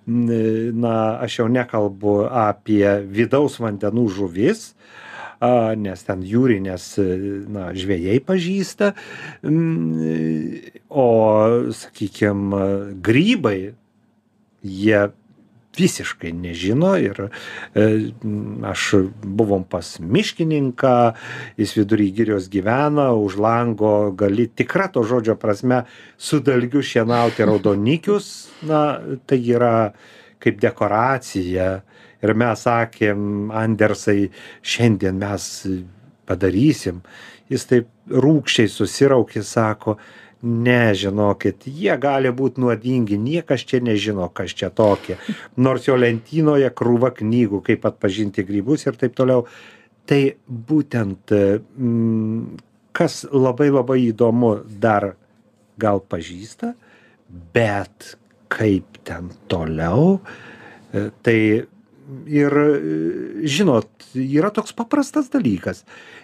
[0.08, 4.69] Na aš jau nekalbu apie vidaus vandenų žuvis
[5.39, 6.88] a, nes ten jūrinės,
[7.52, 8.93] na, žvėjai pažįsta,
[10.89, 11.08] o,
[11.82, 12.65] sakykime,
[13.06, 13.60] grybai,
[14.65, 15.06] jie
[15.76, 17.86] visiškai nežino ir e,
[18.65, 18.86] aš
[19.24, 20.95] buvom pas miškininką,
[21.60, 25.84] jis vidury girios gyvena, už lango gali tikra to žodžio prasme
[26.17, 28.32] su dalgiu šienauti raudonikius,
[28.63, 28.86] na,
[29.28, 29.76] tai yra
[30.39, 31.82] kaip dekoracija
[32.23, 34.30] ir mes sakėm andersai
[34.62, 35.47] šiandien mes
[36.25, 37.01] padarysim.
[37.51, 39.97] Jis taip rūgščiai susiraukė sako
[40.45, 45.17] ne žinokit jie gali būt nuodingi niekas čia nežino kas čia tokie.
[45.58, 49.45] Nors jo lentynoje krūva knygų kaip atpažinti grybus ir taip toliau.
[50.06, 52.58] Tai būtent mm,
[52.93, 55.15] kas labai labai įdomu dar
[55.82, 56.75] gal pažįsta
[57.54, 58.15] bet
[58.54, 60.19] kaip ten toliau
[60.93, 61.39] e, tai
[62.30, 62.54] ir
[63.46, 65.84] žinot yra toks paprastas dalykas.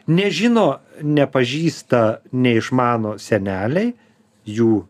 [0.10, 3.94] Nežino nepažįsta neišmano seneliai
[4.48, 4.84] jų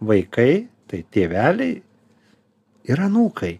[0.00, 1.80] vaikai tai tėveliai
[2.88, 3.58] ir anūkai.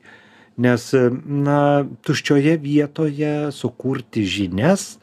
[0.59, 0.89] Nes
[1.25, 1.61] na
[2.03, 4.97] tuščioje vietoje sukurti žinias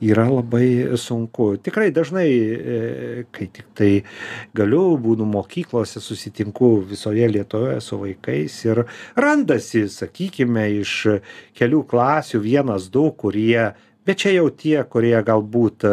[0.00, 1.56] yra labai sunku.
[1.62, 3.90] Tikrai dažnai e, kai tiktai
[4.56, 8.84] galiu būnu mokyklose susitinku visoje lietuvoje su vaikais ir
[9.16, 10.94] randasi sakykime iš
[11.56, 13.72] kelių klasių vienas du kurie
[14.06, 15.88] bet čia jau tie kurie galbūt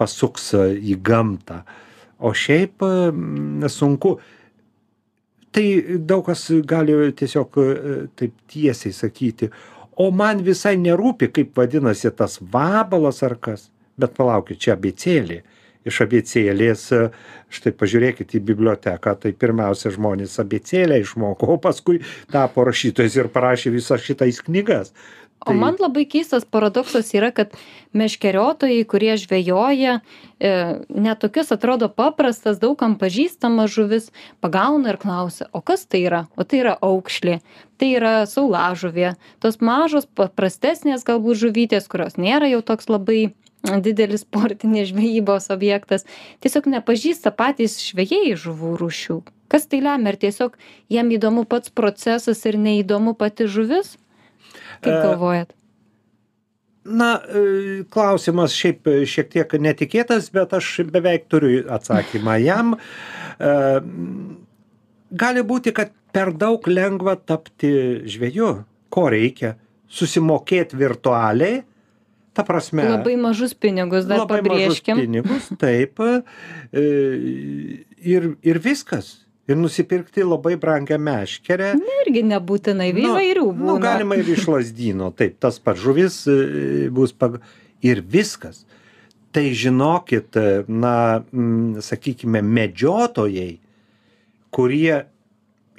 [0.00, 1.62] pasuks į gamtą.
[2.22, 2.82] O šiaip
[3.70, 4.16] sunku.
[5.52, 5.64] Tai
[6.08, 7.56] daug kas gali tiesiog
[8.16, 9.50] taip tiesiai sakyti
[9.96, 13.70] o man visai nerūpi kaip vadinasi tas vabalas ar kas.
[14.00, 15.42] Bet palaukit čia abėcėlė.
[15.82, 16.84] Iš abėcėlės
[17.52, 21.98] štai pažiūrėkit į biblioteką tai pirmiausia žmonės abėcėlę išmoko o paskui
[22.30, 24.94] tapo rašytojais ir parašė visas šitais knygas.
[25.46, 27.54] O man labai keistas paradoksas yra, kad
[27.98, 29.96] meškeriotojai, kurie žvejoja,
[30.38, 30.52] e,
[30.86, 34.10] netokius atrodo paprastas, daugam pažįstamas žuvis,
[34.44, 36.22] pagauna ir klausia, o kas tai yra?
[36.38, 37.40] O tai yra aukšlė,
[37.82, 43.32] tai yra saulažuvė, tos mažos, paprastesnės galbūt žuvytės, kurios nėra jau toks labai
[43.82, 46.06] didelis sportinės žvejybos objektas,
[46.42, 49.16] tiesiog nepažįsta patys žvėjai žuvų rūšių.
[49.50, 50.12] Kas tai lemia?
[50.14, 50.54] Ar tiesiog
[50.90, 53.96] jam įdomu pats procesas ir neįdomu pati žuvis?
[54.82, 55.52] Kaip E, galvojat?
[56.86, 62.78] Na, e, klausimas šiaip šiek tiek netikėtas, bet aš beveik turiu atsakymą jam.
[63.38, 63.52] E,
[65.12, 67.72] Gali būti, kad per daug lengva tapti
[68.08, 68.54] žvėju.
[68.92, 69.56] Ko reikia?
[69.92, 71.62] Susimokėti virtualiai.
[72.32, 72.84] Ta prasme.
[72.88, 75.00] Labai mažus pinigus dar labai mažus pabrėžkim.
[75.02, 76.00] pinigus, taip.
[76.72, 76.84] e,
[78.02, 79.18] Ir, ir viskas.
[79.50, 81.72] Ir nusipirkti labai brangią meškerę.
[82.02, 83.68] Irgi nebūtinai įvairių būna.
[83.68, 86.36] Nu, galima ir iš lasdyno, taip, tas pats žuvis e,
[86.94, 87.40] bus pag...
[87.82, 88.62] ir viskas.
[89.34, 90.94] Tai žinokit, e, na,
[91.82, 93.58] sakykime, medžiotojai,
[94.54, 95.02] kurie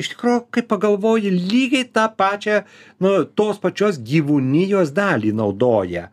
[0.01, 2.61] iš tikrųjų, kai pagalvoji, lygiai tą pačią,
[3.03, 6.07] nu, tos pačios gyvūnijos dalį naudoja.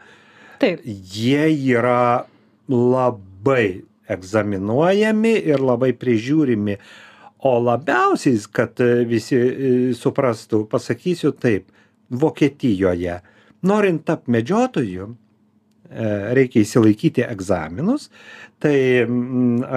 [0.61, 0.83] Taip.
[0.85, 2.27] Jie yra
[2.71, 6.77] labai egzaminuojami ir labai prižiūrimi.
[7.49, 11.71] O labiausiai, kad visi e, suprastų, pasakysiu taip,
[12.11, 13.21] Vokietijoje,
[13.71, 18.09] norint tapti medžiotoju, e, reikia įsilaikyti egzaminus.
[18.61, 18.77] Tai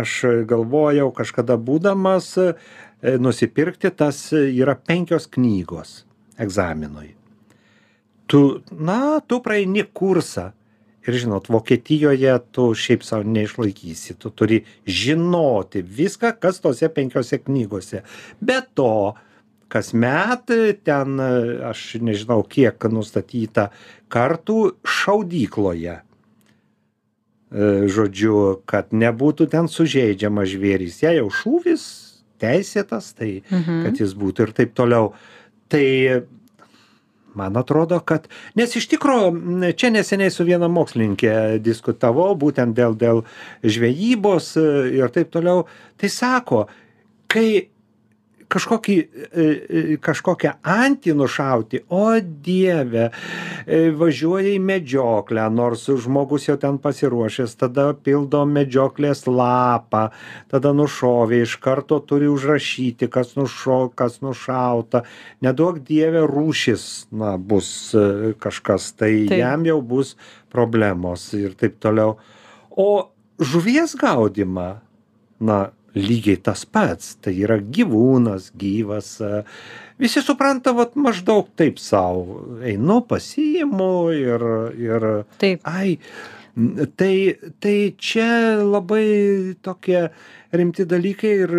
[0.02, 0.16] aš
[0.50, 2.34] galvojau kažkada būdamas
[3.20, 6.04] nusipirkti, tas yra penkios knygos
[6.40, 7.16] egzaminui.
[8.28, 10.52] tu na tu praeini kursą
[11.08, 18.02] ir žinot vokietijoje tu šiaip sau neišlaikysi tu turi žinoti viską kas tose penkiose knygose.
[18.42, 19.14] Be to
[19.68, 20.50] kasmet
[20.84, 21.20] ten
[21.70, 23.70] aš nežinau kiek nustatyta
[24.14, 26.00] kartų šaudykloje.
[26.00, 26.04] E,
[27.86, 31.02] žodžiu kad nebūtų ten sužeidžiamas žvėris.
[31.04, 32.13] Jei jau šūvis
[32.44, 33.82] teisėtas tai Mhm.
[33.88, 35.14] kad jis būtų ir taip toliau
[35.72, 35.86] tai
[37.36, 42.94] man atrodo kad nes iš tikro m, čia neseniai su viena mokslininke diskutavau būtent dėl
[42.96, 43.24] dėl
[43.66, 44.52] žvejybos
[44.94, 45.64] ir taip toliau
[45.98, 46.68] tai sako
[47.28, 47.70] kai
[48.54, 49.06] kažkokį e,
[49.44, 57.56] e, kažkokią antį nušauti o dieve e, važiuoja į medžioklę nors žmogus jau ten pasiruošęs
[57.60, 60.06] tada pildo medžioklės lapą
[60.54, 65.04] tada nušovė iš karto turi užrašyti kas nušo kas nušauta.
[65.44, 66.86] Neduok dieve rūšis
[67.18, 67.68] na bus
[68.44, 70.16] kažkas tai jam jau bus
[70.54, 72.18] problemos ir taip toliau.
[72.70, 73.10] O
[73.42, 74.76] žuvies gaudymą
[75.44, 75.60] na
[75.96, 77.16] lygiai tas pats.
[77.22, 79.16] Tai yra gyvūnas gyvas.
[80.02, 82.42] Visi supranta vat maždaug taip sau.
[82.64, 85.10] Einu pasiimu ir ir
[85.42, 85.62] Taip.
[85.64, 86.00] ai
[86.98, 90.10] tai tai čia labai tokie
[90.54, 91.54] rimti dalykai ir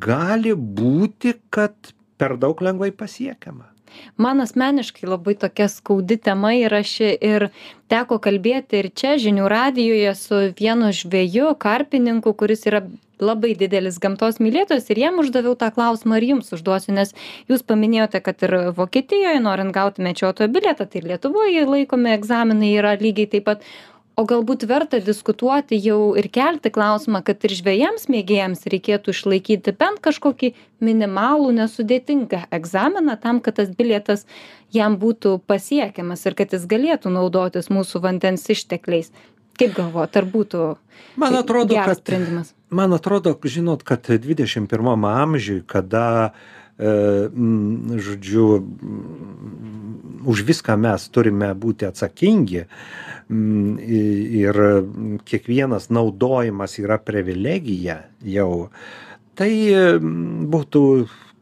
[0.00, 3.73] gali būti kad per daug lengvai pasiekiama
[4.16, 7.48] man asmeniškai labai tokia skaudi tema yra ši ir
[7.92, 12.84] teko kalbėti ir čia žinių radijuje su vienu žveju karpininku kuris yra
[13.22, 17.14] labai didelis gamtos mylėtojas ir jam uždaviau tą klausimą ir jums užduosiu nes
[17.50, 22.96] jūs paminėjote kad ir vokietijoje norint gauti medžiotojo bilietą tai ir lietuvoj laikomi egzaminai yra
[23.00, 23.66] lygiai taip pat
[24.16, 30.00] o galbūt verta diskutuoti jau ir kelti klausimą kad ir žvejams mėgėjams reikėtų išlaikyti bent
[30.04, 30.52] kažkokį
[30.84, 34.26] minimalų nesudėtingą egzaminą tam kad tas bilietas
[34.74, 39.12] jam būtų pasiekiamas ir kad jis galėtų naudotis mūsų vandens ištekliais.
[39.54, 40.62] Kaip galvojat ar būtų
[41.20, 42.54] man atrodo geras kad sprendimas?
[42.74, 46.32] man atrodo žinot kad dvidešim pirmam amžiuj kada
[46.78, 47.30] e,
[48.06, 48.48] žodžiu
[50.26, 52.66] už viską mes turime būti atsakingi
[53.84, 54.60] ir
[55.28, 58.68] kiekvienas naudojimas yra privilegija jau.
[59.34, 60.82] Tai m, būtų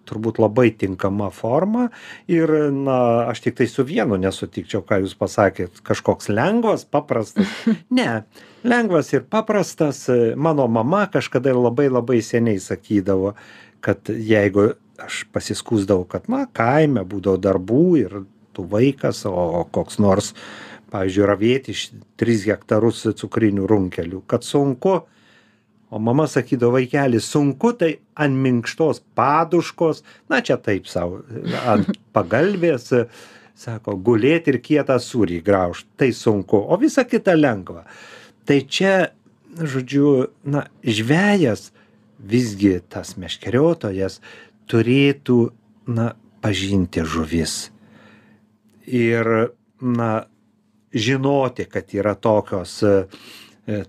[0.09, 1.89] turbūt labai tinkama forma.
[2.31, 5.83] Ir na aš tiktai su vienu nesutikčiau ką jūs pasakėt.
[5.87, 7.51] Kažkoks lengvas paprastas.
[7.99, 8.23] Ne
[8.63, 10.07] lengvas ir paprastas.
[10.37, 13.35] Mano mama kažkada labai labai seniai sakydavo
[13.83, 18.19] kad jeigu aš pasiskųsdavau kad na kaime būdavo darbų ir
[18.55, 20.33] tu vaikas o koks nors
[20.93, 21.87] pavyzdžiui ravėti iš
[22.21, 25.01] tris hektarus cukrinių runkelių kad sunku.
[25.93, 30.01] O mama sakydavo vaikeli sunku tai ant minkštos paduškos.
[30.33, 31.21] Na čia taip sau
[31.69, 32.89] ant pagalvės
[33.63, 37.85] sako gulėt ir kietą sūrį graužt tai sunku o visa kita lengva.
[38.49, 39.13] Tai čia
[39.53, 41.71] žodžiu na žvejas
[42.19, 44.21] visgi tas meškeriotojas
[44.71, 45.39] turėtų
[45.87, 47.71] na pažinti žuvis.
[48.87, 50.11] Ir na
[50.95, 52.95] žinoti kad yra tokios e,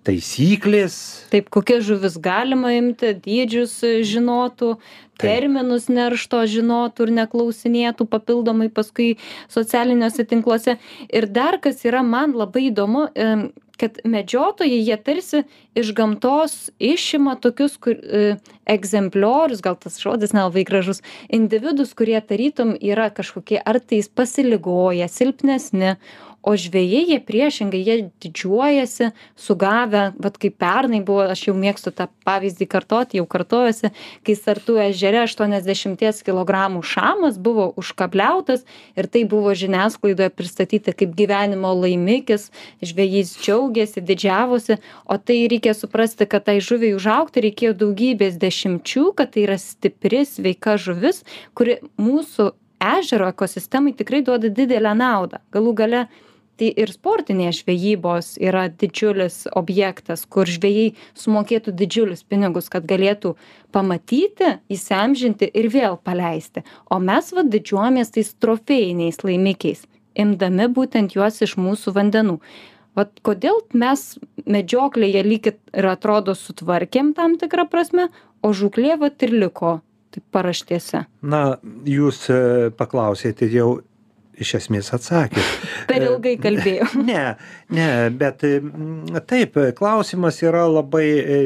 [0.05, 0.97] taisyklės.
[1.33, 4.75] Taip kokias žuvis galima imti dydžius e, žinotų
[5.21, 9.13] terminus neršto žinotų ir neklausinėtų papildomai paskui
[9.51, 10.77] socialiniuose tinkluose.
[11.09, 13.07] Ir dar kas yra man labai įdomu
[13.77, 15.43] kad medžiotojai jie tarsi
[15.75, 18.35] iš gamtos išima tokius kur e,
[18.69, 25.95] egzempliorius gal tas žodis nelabai gražus individus kurie tarytum yra kažkokie ar tais pasiligoję silpnesni
[26.43, 32.09] o žvejai jie priešingai jie didžiuojasi sugavę vat kaip pernai buvo aš jau mėgstu tą
[32.27, 33.93] pavyzdį kartoti jau kartojuosi
[34.27, 38.65] kai sartų ežere aštuoniasdešimties kilogramų šamas buvo užkabliautas
[38.99, 42.49] ir tai buvo žiniasklaidoje pristatyta kaip gyvenimo laimikis
[42.83, 49.31] žvejys džiaugėsi didžiavosi o tai reikia suprasti kad tai žuviai užaugti reikėjo daugybės dešimčių kad
[49.31, 51.23] tai yra stipri sveika žuvis
[51.55, 52.51] kuri mūsų
[52.83, 55.39] ežero ekosistemai tikrai duoda didelę naudą.
[55.55, 56.03] Galų gale
[56.59, 63.35] tai ir sportinės žvejybos yra didžiulis objektas kur žvejai sumokėtų didžiulius pinigus kad galėtų
[63.73, 66.65] pamatyti įsiamžinti ir vėl paleisti.
[66.93, 72.37] O mes vat didžiuojamės tais trofėjiniais laimikiais imdami būtent juos iš mūsų vandenų.
[72.93, 74.03] Vat kodėl mes
[74.45, 78.11] medžioklėje lyg ir atrodo sutvarkėm tam tikra prasme
[78.43, 79.79] o žūklė vat ir liko
[80.13, 81.05] taip paraštėse?
[81.25, 81.57] Na
[81.89, 83.79] jūs e, paklausėte jau
[84.41, 85.43] iš esmės atsakėt
[85.89, 87.23] per E, ilgai kalbėjau ne
[87.73, 87.87] ne
[88.17, 91.39] bet mm, taip klausimas yra labai e,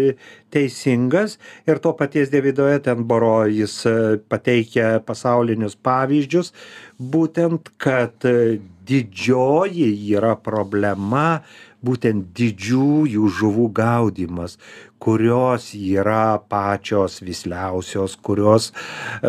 [0.54, 1.38] teisingas
[1.68, 3.96] ir to paties deivido etenboro jis e,
[4.32, 6.54] pateikia pasaulinius pavyzdžius
[6.98, 11.42] būtent kad e, didžioji yra problema
[11.86, 14.58] būtent didžiųjų žuvų gaudymas
[15.00, 18.72] kurios yra pačios visliausios kurios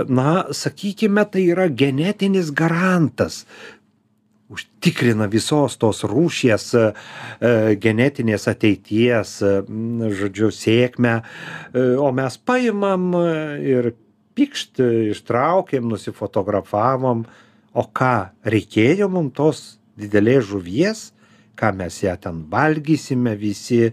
[0.09, 3.45] na sakykime tai yra genetinis garantas.
[4.49, 6.85] Užtikrina visos tos rūšies e,
[7.77, 9.35] genetinės ateities,
[10.21, 13.11] žodžiu, sėkmę, e, o mes paimam
[13.61, 13.91] ir
[14.39, 14.81] pikšt
[15.13, 17.27] ištraukėm, nusifotografavom,
[17.77, 18.15] o ką
[18.49, 19.63] reikėjo mums tos
[20.01, 21.05] didelės žuvies,
[21.59, 23.91] ką mes ją ten valgysime visi,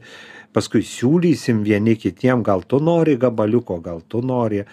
[0.55, 4.63] paskui siūlysim vieni kitiem, gal tu nori gabaliuko, gal tu nori.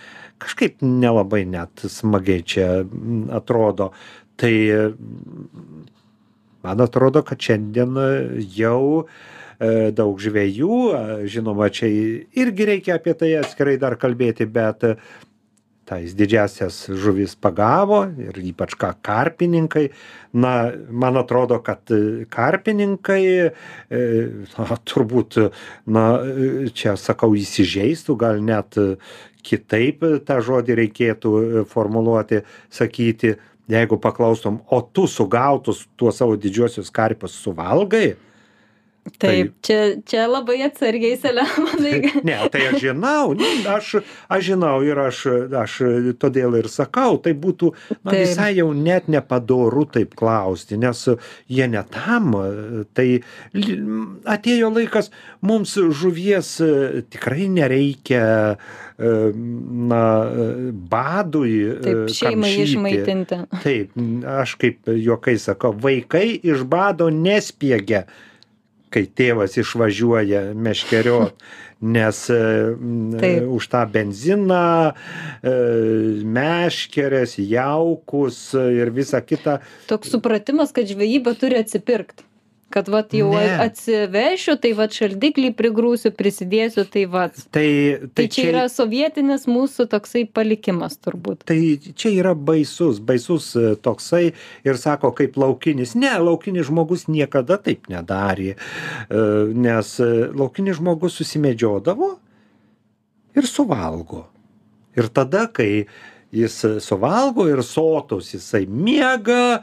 [0.42, 2.68] Kažkaip nelabai net smagiai čia
[3.34, 3.92] atrodo
[4.42, 4.54] tai
[6.62, 7.98] man atrodo kad šiandien
[8.56, 10.78] jau e, daug žvejų
[11.30, 11.90] žinoma čia
[12.42, 14.86] irgi reikia apie tai atskirai dar kalbėti bet
[15.93, 19.90] tais didžiąsias žuvis pagavo ir ypač ką karpininkai.
[20.32, 21.93] Na man atrodo kad
[22.32, 23.51] karpininkai e,
[24.57, 25.36] na turbūt
[25.84, 26.07] na
[26.72, 28.80] čia sakau įsižeistų gal net
[29.45, 31.32] kitaip tą žodį reikėtų
[31.68, 32.40] formuluoti
[32.72, 33.36] sakyti
[33.72, 38.14] jeigu paklaustum o tu sugautus tuos savo didžiuosius karpius suvalgai
[39.03, 41.96] Taip, čia, čia labai atsargiai, Selemonai.
[42.28, 43.34] ne, tai aš žinau,
[43.74, 43.88] aš,
[44.30, 45.24] aš žinau ir aš,
[45.59, 45.74] aš
[46.22, 48.20] todėl ir sakau, tai būtų na, taip.
[48.20, 51.03] visai jau net nepadoru taip klausti, nes
[51.50, 52.30] jie netam,
[52.94, 53.09] tai
[54.36, 55.11] atėjo laikas,
[55.42, 56.55] mums žuvies
[57.11, 58.24] tikrai nereikia
[59.03, 60.03] na,
[60.94, 61.57] badui.
[61.82, 62.66] Taip, šeimai kamšyti.
[62.70, 63.44] išmaitinti.
[63.66, 64.03] Taip,
[64.38, 68.07] aš kaip juokai sakau, vaikai iš bado nespiegia
[68.93, 71.45] kai tėvas išvažiuoja meškeriot,
[71.97, 72.40] nes e,
[73.22, 73.47] Taip.
[73.59, 75.55] už tą benziną, e,
[76.38, 79.61] meškerės, jaukus ir visa kita.
[79.90, 82.28] Toks supratimas, kad žvejyba turi atsipirkti
[82.72, 83.44] kad vat jau ne.
[83.66, 87.36] atsivešiu, tai vat šaldiklį prigrūsiu, prisidėsiu, tai vat.
[87.54, 87.66] Tai,
[88.00, 91.44] tai, tai čia, čia yra sovietinis mūsų toksai palikimas turbūt.
[91.48, 91.58] Tai
[91.98, 94.24] čia yra baisus, baisus e, toksai
[94.66, 95.94] ir sako kaip laukinis.
[95.98, 102.14] Ne, laukinis žmogus niekada taip nedarė, e, nes e, laukinis žmogus susimedžiodavo
[103.38, 104.26] ir suvalgo.
[104.98, 105.86] Ir tada, kai
[106.32, 109.62] jis suvalgo ir sotus, jisai miega,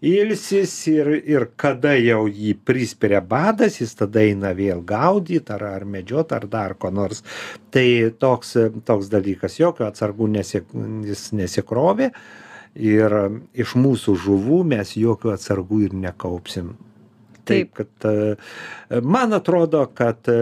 [0.00, 5.84] ilsisi ir ir kada jau jį prispiria badas jis tada eina vėl gaudyt ar ar
[5.84, 7.22] medžiot ar dar ko nors.
[7.70, 9.58] Tai toks toks dalykas.
[9.60, 10.62] Jokių atsargų nesi
[11.08, 12.10] jis nesikrovė
[12.74, 13.16] ir
[13.52, 16.76] iš mūsų žuvų mes jokių atsargų ir nekaupsim.
[17.50, 17.72] Taip.
[17.74, 18.36] kad e,
[19.02, 20.34] man atrodo kad e,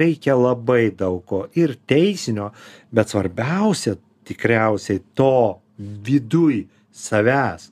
[0.00, 2.48] reikia labai daug ko ir teisinio
[2.90, 3.94] bet svarbiausia
[4.26, 7.68] tikriausiai to viduj savęs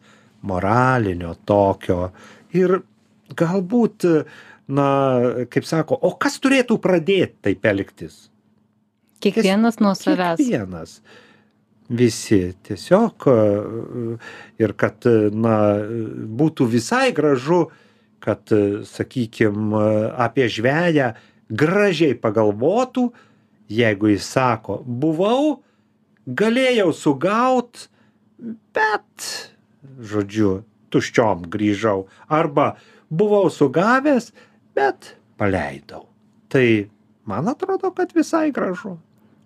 [0.47, 2.11] moralinio tokio.
[2.57, 2.81] Ir
[3.37, 4.07] galbūt
[4.71, 4.89] na
[5.51, 8.29] kaip sako o kas turėtų pradėt taip elgtis?
[9.21, 10.41] Kiekvienas nuo savęs.
[10.41, 11.01] kiekvienas.
[11.91, 12.55] Visi.
[12.63, 13.27] Tiesiog
[14.63, 15.57] ir kad na
[16.41, 17.67] būtų visai gražu
[18.21, 18.53] kad
[18.87, 21.15] sakykim apie žveją
[21.51, 23.09] gražiai pagalvotų
[23.71, 25.63] jeigu jis sako buvau
[26.27, 27.89] galėjau sugaut
[28.77, 29.29] bet
[29.83, 30.61] žodžiu
[30.91, 32.07] tuščiom grįžau.
[32.29, 32.75] Arba
[33.11, 34.33] buvau sugavęs
[34.75, 36.07] bet paleidau.
[36.51, 36.67] Tai
[37.25, 38.99] man atrodo kad visai gražu.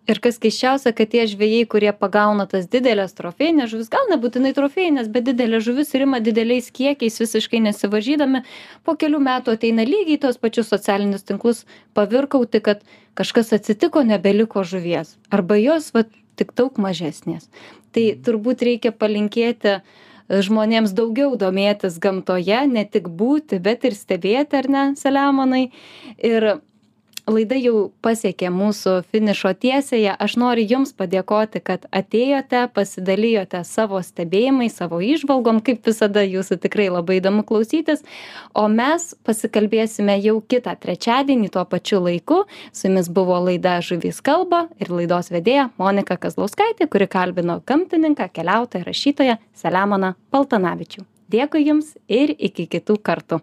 [0.05, 5.09] Ir kas keisčiausia kad tie žvejai kurie pagauna tas dideles trofėjines žuvis gal nebūtinai trofėjines
[5.13, 8.43] bet dideles žuvis ir ima dideliais kiekiais visiškai nesivaržydami
[8.85, 11.63] po kelių metų ateina lygiai į tuos pačius socialinius tinklus
[11.97, 12.85] pavirkauti kad
[13.17, 15.17] kažkas atsitiko nebeliko žuvies.
[15.33, 17.49] Arba jos vat tik daug mažesnės.
[17.95, 19.79] Tai turbūt reikia palinkėti
[20.29, 25.67] žmonėms daugiau domėtis gamtoje ne tik būti bet ir stebėti ar ne selemonai
[26.19, 26.49] ir
[27.31, 30.15] laida jau pasiekė mūsų finišo tiesiąją.
[30.21, 36.91] Aš noriu jums padėkoti kad atėjote pasidalijote savo stebėjimais savo įžvalgom kaip visada jūsų tikrai
[36.93, 38.05] labai įdomu klausytis.
[38.55, 42.45] O mes pasikalbėsime jau kitą trečiadienį tuo pačiu laiku.
[42.73, 48.85] Su jumis buvo laida žuvys kalba ir laidos vedėja monika kazlauskaitė kuri kalbino gamtininką keliautoją
[48.85, 51.09] rašytoją selemoną paltanavičių.
[51.33, 53.41] Dėkui jums ir iki kitų kartų